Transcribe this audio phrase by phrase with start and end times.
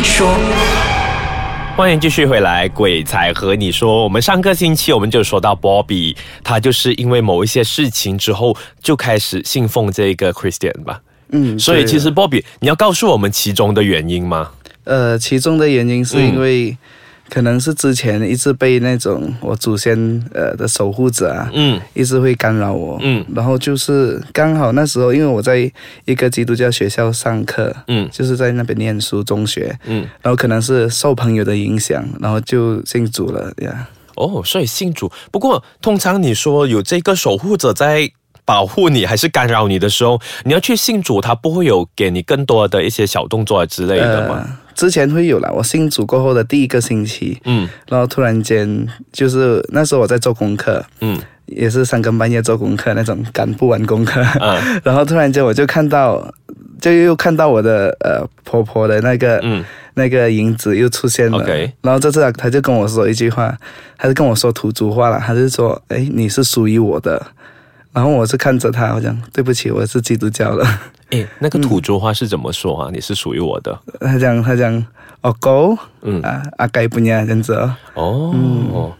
[0.00, 0.34] 你说。
[1.76, 4.02] 欢迎继续回来，鬼才和你说。
[4.02, 11.02] 我们上个星期我们就说到 Bobby，他就是因为某一些事情之后就开始信奉这个 Christian 吧。
[11.32, 14.52] 嗯，所以其实 Bobby，你要告诉我们其中的原因吗？
[14.84, 16.74] 呃，其中的原因是因为、
[17.30, 19.96] 可能是之前一直被那种我祖先
[20.34, 25.70] 呃的守护者啊，嗯一直会干扰我，嗯然后就是刚好那时候，因为我在
[26.04, 33.88] 一个基督教学校上课，嗯就是在那边念书，中学，嗯，然后可能是受朋友的影响，然后就信主了呀。
[34.16, 35.10] 哦，所以信主。
[35.30, 38.10] 不过通常你说有这个守护者在。
[38.42, 44.44] 保护你还是干扰你的时候，你要去信主，他不会有给你更多的一些小动作之类的吗？
[44.44, 56.32] 呃，之前会有啦，我信主过后的第一个星期，嗯然后突然间就是那时候我在做功课，嗯也是三更半夜做功课那种赶不完功课，嗯 然后突然间我就看到，
[56.80, 59.62] 就又看到我的呃婆婆的那个、嗯
[59.94, 61.44] 那个影子又出现了。
[61.82, 63.54] 然后这次他就跟我说一句话，
[63.98, 67.20] 他就跟我说土族话了，他就说：“哎，你是属于我的。”
[67.92, 70.64] 然后我是看着他，我讲对不起，我是基督教的。
[71.10, 72.90] 诶，那个土著话是怎么说啊？
[72.92, 73.78] 你是属于我的。
[74.00, 74.84] 他讲他讲
[75.22, 77.76] 哦狗，嗯啊阿盖不念这样子哦。
[77.94, 78.92] 哦。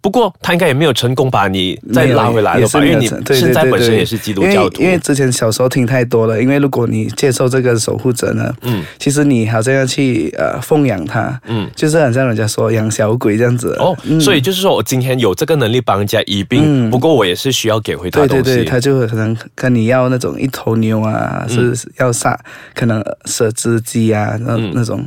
[0.00, 2.86] 不过他应该也没有成功把你再拉回来也是了吧？
[2.86, 4.88] 因为你现在本身也是基督教徒因为。
[4.88, 11.68] 因为之前小时候听太多了，因为如果你接受这个守护者呢，嗯其实你好像要去呃奉养他，嗯。
[11.74, 13.74] 就是很像人家说养小鬼这样子。
[13.78, 18.42] 哦，所以就是说我今天有这个能力帮人家医病，嗯不过我也是需要给回他东西。
[18.44, 22.38] 对对对，他就可能跟你要那种一头牛啊，嗯是要杀，
[22.74, 25.04] 可能舍只鸡啊，那、嗯那种。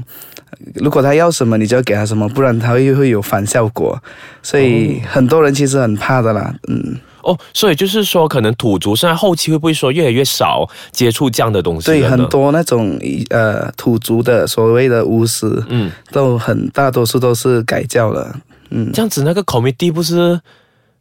[0.76, 3.98] 如果他要什么，你就要给他什么，不然他会会有反效果。
[4.42, 18.35] 所以很多人其实很怕的啦，嗯，哦，所以就是说，可能土族现在后期会不会说越来越少接触这样的东西对，很多那种呃土族的所谓的巫师，嗯，都很大多数都是改教了。
[18.72, 20.40] 嗯，这样子那个 committee 不是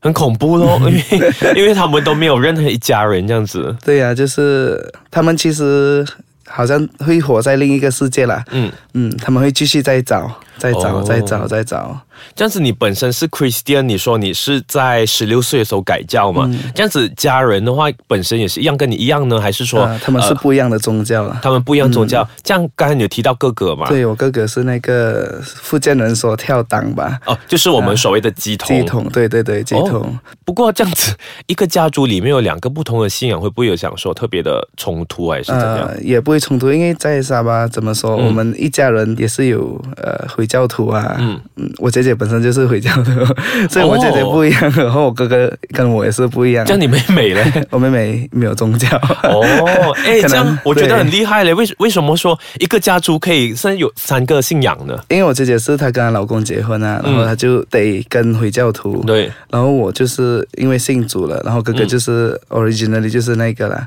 [0.01, 0.77] 很恐怖咯？
[0.91, 3.75] 因为因为他们都没有任何一家人这样子。
[3.85, 6.05] 对呀、就是他们其实
[6.51, 8.45] 好像会活在另一个世界了。
[8.51, 11.99] 嗯，嗯，他们会继续再找，再找，哦再找，再找。
[12.37, 16.45] 这样子你本身是 Christian，你说你是在十六岁的时候改教嘛？
[16.53, 21.41] 嗯这样子家人的话本身也是一样跟你一样呢，还是说、啊，他们是呃不一样的宗教了。
[21.43, 22.29] 他们不一样宗教？
[22.43, 23.89] 这样刚才你有提到哥哥嘛？。
[23.89, 28.67] 对我哥哥是那个福建人说跳档吧，哦，就是我们所谓的鸡头。
[28.69, 30.03] 鸡桶，对对对，鸡桶。
[30.03, 31.15] 哦不过这样子，
[31.47, 35.87] 一个家族里面有两个不同的信仰，会不会有想说特别的冲突，还是怎样？
[35.87, 41.41] 呃，也不会冲突，因为在沙巴怎么说，嗯我们一家人也是有呃回教徒啊，嗯。
[41.57, 43.11] 嗯，我姐姐本身就是回教徒，
[43.71, 46.67] 所以我姐姐不一样，然后我哥哥跟我也是不一样。
[46.67, 46.77] 叫。
[46.77, 47.45] 你妹妹嘞？
[47.71, 48.89] 我妹妹没有宗教，
[49.23, 49.45] 哦，
[50.05, 51.53] 哎，这样我觉得很厉害嘞。
[51.55, 54.99] 为为什么说一个家族可以甚至有三个信仰呢？
[55.09, 63.87] 因为我姐姐是她跟她老公结婚啊，然后她就得跟回教徒，嗯对，然后我就是因为信主了，然后哥哥就是 originally 就是那个啦，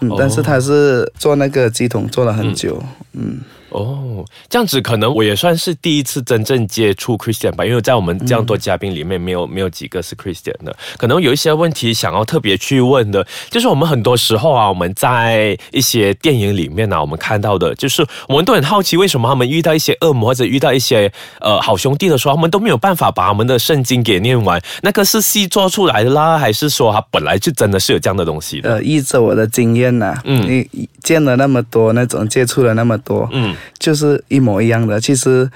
[0.00, 2.82] 嗯哦，但是他是做那个鸡桶做了很久，
[3.12, 3.38] 嗯
[3.70, 10.76] 哦，这样子可能我也算是第一次真正接触 Christian 吧，因为在我们这样多嘉宾里面，没有、没有几个是 Christian 的。
[10.96, 28.74] 可能有一些问题想要特别去问的，就是我们很多时候啊，我们在一些电影里面啊，我们看到的，就是我们都很好奇，为什么他们遇到一些恶魔或者遇到一些呃好兄弟的时候，他们都没有办法把他们的圣经给念完，那个是戏做出来的啦，还是说他本来就真的是有这样的东西的？
[28.74, 35.00] 呃，依着我的经验呐、嗯你见了那么多那种接触了那么多，嗯就是一模一样的。
[35.00, 35.50] 其实，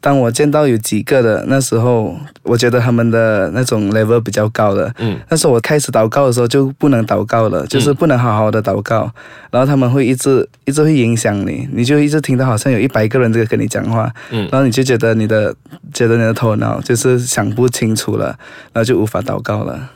[0.00, 9.08] 当我见到有几个的那时候，我觉得他们的那种 level 比较高的，嗯但是我开始祷告的时候就不能祷告了，就是不能好好的祷告，
[9.52, 15.54] 然后他们会一直一直会影响你，你就一直听到好像有一百个人在跟你讲话，嗯然后你就觉得你的
[15.94, 18.36] 觉得你的头脑就是想不清楚了，
[18.72, 19.90] 然后就无法祷告了。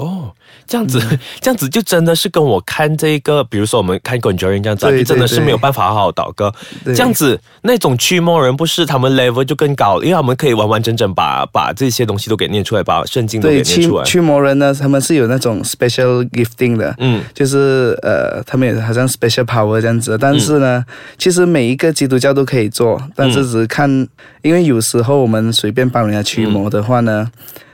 [0.00, 0.32] 哦，
[0.66, 0.98] 这样子，
[1.40, 6.50] 这样子就真的是跟我看这个，比如说我们看《滚 n 这样子啊，就真的是没有办法好好祷告。
[6.82, 14.04] 对这样子，那种驱魔人不是他们 level 就更高，因为他们可以完完整整把把这些东西都给念出来，把圣经都给念出来。
[14.04, 20.16] 驱魔人呢，他们是有那种 special gifting 的，嗯就是呃，他们也好像 special power 这样子。
[20.18, 20.82] 但是呢，
[21.18, 24.08] 其实每一个基督教都可以做，但是只是看，
[24.42, 27.30] 因为有时候我们随便帮人家驱魔的话呢，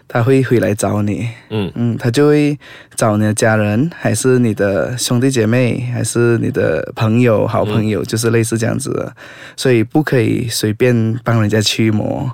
[0.08, 2.58] 他会回来找你，嗯嗯，他就会
[2.94, 9.14] 找你的家人，还是你的兄弟姐妹，还是你的朋友、好朋友，就是类似这样子的，
[9.56, 12.30] 所以不可以随便帮人家驱魔。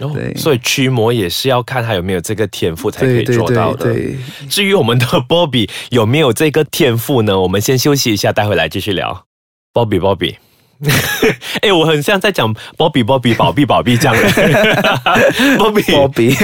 [0.00, 3.84] 哦对所以驱魔也是要看他有没有这个天赋才可以做到的。
[3.84, 4.16] 对对。
[4.48, 7.40] 至于我们的 Bobby 有没有这个天赋呢？
[7.40, 9.24] 我们先休息一下，待会来继续聊。
[9.72, 10.34] Bobby Bobby，
[11.62, 16.34] 哎，我很像在讲波比波比宝币宝币这样的，波比波比。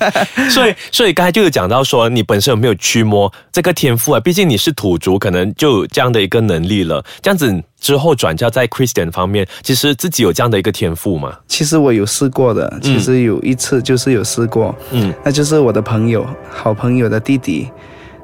[0.50, 4.20] 所以所以刚才就有讲到说，你本身有没有驱魔这个天赋啊？
[4.20, 7.04] 毕竟你是土族，可能就有这样的一个能力了。
[7.20, 11.36] 这样子之后转教在 Christian 方面，其实自己有这样的一个天赋吗？
[11.46, 17.68] 其实我有试过的，其实有一次就是有试过，嗯，那就是我的朋友，好朋友的弟弟。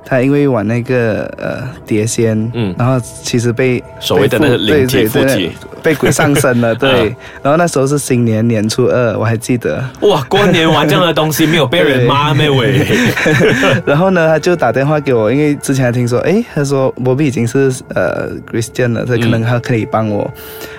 [0.08, 5.50] 他因为玩那个呃碟仙，嗯，然后其实被所谓的那个灵体附体，
[5.82, 7.12] 被鬼上身了， 对。
[7.42, 9.84] 然后那时候是新年年初二，我还记得。
[10.02, 12.86] 哇，过年玩这样的东西没有 被人骂没喂。
[13.84, 20.32] 然后呢，他就打电话给我，因为之前听说，哎，他说我比已经是呃 Christian 了，他可能他可以帮我。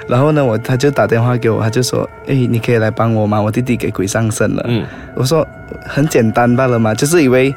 [0.08, 3.42] 然后呢，我他就打电话给我，他就说，哎，你可以来帮我吗？
[3.42, 4.64] 我弟弟给鬼上身了。
[4.70, 4.86] 嗯，
[5.16, 5.46] 我说
[5.86, 7.54] 很简单罢了嘛，就是以为。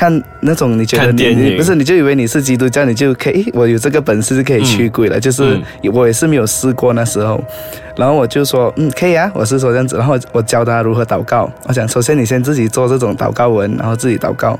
[0.00, 5.60] 看那种你觉得你你不是你就以为你是基督教你就可以我有这个本事就可以驱鬼了，就是
[5.92, 7.38] 我也是没有试过那时候，
[7.98, 14.58] 然后我就说嗯可以啊，我是说这样子，然后我教他如何祷告，我想首先你先自己做这种祷告文，然后自己祷告，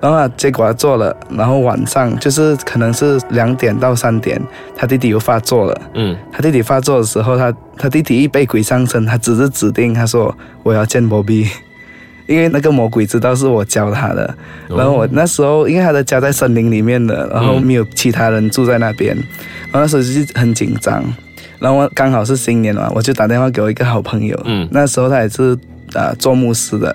[0.00, 4.40] 然后结果他做了，然后晚上就是可能是两点到三点，
[4.74, 11.46] 他弟弟又发作了，嗯，他弟弟发作的时候，他他弟弟一被鬼上身，他只是指定他说我要见波比。
[12.28, 14.32] 因为那个魔鬼知道是我教他的，
[14.68, 19.16] 然后我那时候因为他的家在森林里面的，然后没有其他人住在那边，
[19.72, 20.08] 我那时候就
[20.38, 21.02] 很紧张，
[21.58, 25.58] 然后刚好是新年嘛，我就打电话给我一个好朋友，嗯，那时候他也是
[25.94, 26.94] 啊做牧师的，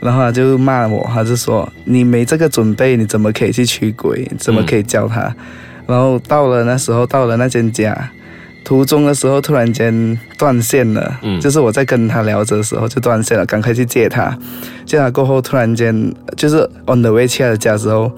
[0.00, 4.30] 然后他就骂我，他就说你没这个准备，你怎么可以去驱鬼？
[4.38, 5.34] 怎么可以教他？
[5.86, 7.96] 然后到了那时候，到了那间家。
[8.64, 14.36] 途中的时候突然间断线了，嗯，就是我在跟他聊着的时候就断线了，赶快去接他。
[14.86, 18.10] 接他过后突然间就是 on the way 去他的家时候，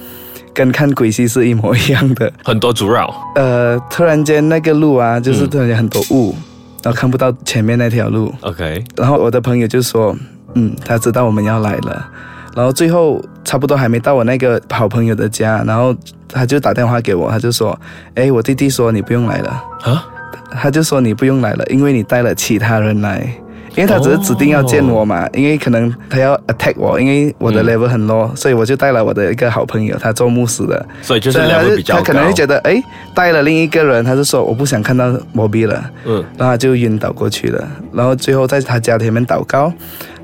[0.55, 3.13] 跟看鬼戏是一模一样的，很多阻扰。
[3.35, 6.35] 呃，突然间那个路啊，就是突然间很多雾，
[6.83, 8.33] 然后看不到前面那条路。
[8.43, 10.17] OK，然后我的朋友就说，
[10.55, 12.09] 嗯，他知道我们要来了。
[12.55, 15.95] 然后最后差不多还没到我那个好朋友的家，然后
[16.27, 17.79] 他就打电话给我，他就说，
[18.15, 19.51] 哎，我弟弟说你不用来了
[19.83, 20.07] 啊。
[20.51, 23.29] 他就说你不用来了，因为你带了其他人来，
[23.77, 32.01] 因为他只是指定要见我嘛，因为可能他要 attack 我，因为我的 level 很 low，所以我就带了我的一个好朋友，他做牧师的，所以就是 level 比较高。
[32.01, 32.83] 他可能会觉得，哎，
[33.15, 39.71] 带了另一个人，他就说我不想看到摩比了，嗯，然后他就晕倒过去了，然后最后在他家里面祷告，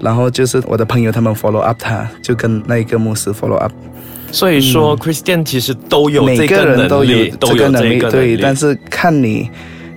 [0.00, 3.73] 然后就是我的朋友他们 follow up，他就跟那一个牧师 follow up，
[4.31, 9.50] 所以说 Christian 其实都有每个人都有这个能力，对，但是看你。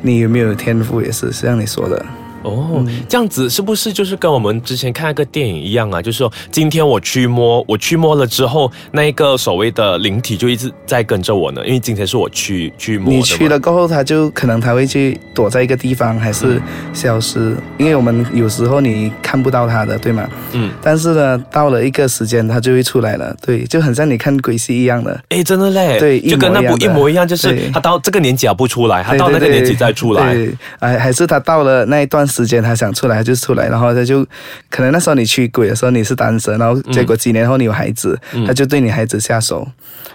[0.06, 2.06] 你有没有天赋也是像你说的。
[2.46, 6.02] 哦，这样子是不是就是跟我们之前看那个电影一样啊？
[6.02, 11.66] 就是说，今天我驱魔，我驱魔了之后，那一个所谓的灵体就一直在跟着我呢。
[11.66, 16.62] 因为今天是我驱驱魔，你去了过后，他就可能他会去躲在一个地方，还是
[16.94, 17.56] 消失。
[17.80, 20.30] 因为我们有时候你看不到他的，对吗？
[20.52, 20.72] 嗯。
[20.84, 23.36] 但是呢，到了一个时间，他就会出来了。
[23.42, 25.20] 对，就很像你看鬼戏一样的。
[25.30, 25.98] 哎，真的嘞。
[26.00, 30.32] 对，就跟那部一模一样，就是他到这个年纪不出来，他到那个年纪再出来。
[30.34, 32.24] 对，哎，还是他到了那一段。
[32.36, 34.26] 时间他想出来就出来，然后他就
[34.70, 39.66] 可能那时候你驱鬼的时候你是单身，然后结果几年后你有孩子，他就对你孩子下手。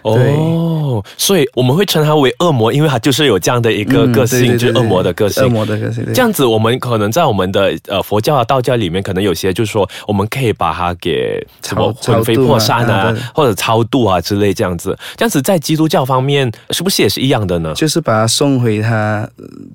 [0.02, 5.44] 哦，所以我们会称他为恶魔，因为他就是有这样的一个个性，就是恶魔的个性。
[5.44, 6.02] 恶魔的个性。
[6.14, 14.96] 这样子，我们可能在我们的呃佛教啊、道教里面，可能有些就是说，我们可以把它给什么魂飞魄散啊，或者超度啊之类这样子。
[15.16, 17.74] 这样子在基督教方面是不是也是一样的呢？
[17.74, 19.28] 就是把他送回他，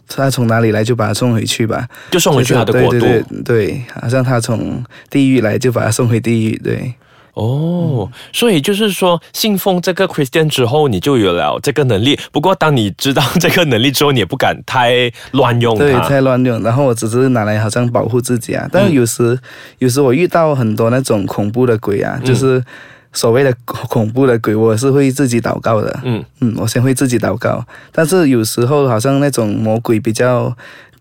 [0.07, 3.05] 他从哪里来就把他送回去吧，就送回去他的国度。
[3.43, 6.57] 对，好像他从地狱来就把他送回地狱。
[6.57, 6.93] 对。
[7.35, 12.17] 哦，所以就是说，信奉这个 Christian 之后，你就有了这个能力。
[12.31, 16.63] 不过，当你知道这个能力之后，你也不敢太乱用对，太乱用。
[16.63, 18.65] 然后我只是拿来好像保护自己啊。
[18.71, 19.37] 但是有时，
[19.79, 22.63] 有时我遇到很多那种恐怖的鬼啊，就是
[23.11, 25.99] 所谓的恐怖的鬼，我是会自己祷告的。
[26.05, 27.61] 嗯嗯，我先会自己祷告。
[27.91, 30.55] 但是有时候好像那种魔鬼比较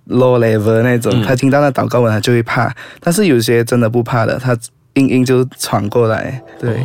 [0.08, 2.74] low level 那种，他听到那祷告文，他就会怕。
[3.00, 4.56] 但是有些真的不怕的，他。
[4.96, 6.78] 硬硬就闯过来，对。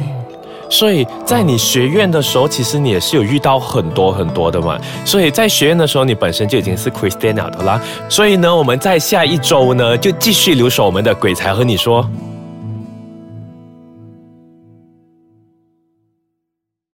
[0.68, 4.80] 所以在你学院的时候，其实你也是有遇到很多很多的嘛。
[5.06, 7.80] 所以在学院的时候，你本身就已经是 Christina 的啦。
[8.10, 12.10] 所以呢，我们在下一周呢，就继续留守我们的鬼才和你说。